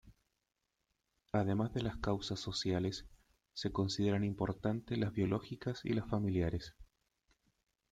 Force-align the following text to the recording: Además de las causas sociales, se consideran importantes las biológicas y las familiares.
Además 1.31 1.75
de 1.75 1.83
las 1.83 1.95
causas 1.97 2.39
sociales, 2.39 3.05
se 3.53 3.71
consideran 3.71 4.23
importantes 4.23 4.97
las 4.97 5.13
biológicas 5.13 5.81
y 5.85 5.93
las 5.93 6.09
familiares. 6.09 6.73